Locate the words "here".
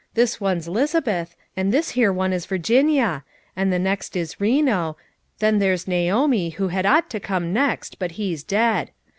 1.89-2.11